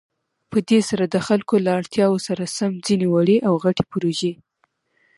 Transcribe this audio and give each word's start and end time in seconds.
په 0.49 0.57
دې 0.69 0.79
سره 0.89 1.03
د 1.07 1.15
خلكو 1.27 1.55
له 1.65 1.71
اړتياوو 1.79 2.23
سره 2.27 2.43
سم 2.57 2.71
ځينې 2.85 3.07
وړې 3.13 3.37
او 3.47 3.53
غټې 3.63 3.83
پروژې 3.91 4.33